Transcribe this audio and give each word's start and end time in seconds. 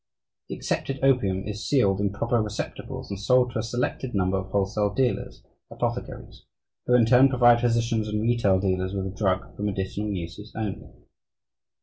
The 0.49 0.55
accepted 0.55 0.99
opium 1.03 1.47
is 1.47 1.63
sealed 1.69 2.01
in 2.01 2.11
proper 2.11 2.41
receptacles 2.41 3.11
and 3.11 3.19
sold 3.19 3.51
to 3.51 3.59
a 3.59 3.61
selected 3.61 4.15
number 4.15 4.37
of 4.37 4.47
wholesale 4.49 4.91
dealers 4.91 5.43
(apothecaries) 5.69 6.43
who 6.87 6.95
in 6.95 7.05
turn 7.05 7.29
provide 7.29 7.61
physicians 7.61 8.07
and 8.07 8.19
retail 8.19 8.59
dealers 8.59 8.95
with 8.95 9.03
the 9.03 9.15
drug 9.15 9.55
for 9.55 9.61
medicinal 9.61 10.09
uses 10.09 10.55
only. 10.55 10.89